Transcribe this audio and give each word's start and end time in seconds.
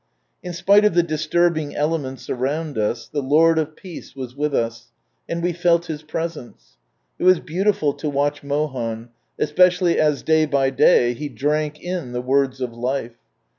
In 0.41 0.53
spite 0.53 0.83
of 0.83 0.95
the 0.95 1.03
disturbing 1.03 1.75
elements 1.75 2.27
around 2.27 2.75
us, 2.75 3.07
the 3.07 3.21
I^rd 3.21 3.57
of 3.59 3.75
peace 3.75 4.15
was 4.15 4.35
with 4.35 4.51
us, 4.55 4.87
and 5.29 5.43
we 5.43 5.53
felt 5.53 5.85
His 5.85 6.01
presence. 6.01 6.77
It 7.19 7.23
was 7.23 7.39
beautiful 7.39 7.93
to 7.93 8.09
watch 8.09 8.41
Mohan, 8.41 9.09
especially 9.37 9.99
as, 9.99 10.23
day 10.23 10.47
by 10.47 10.71
day, 10.71 11.13
he 11.13 11.29
drank 11.29 11.79
in 11.79 12.13
the 12.13 12.21
words 12.23 12.61
of 12.61 12.73
life. 12.73 13.13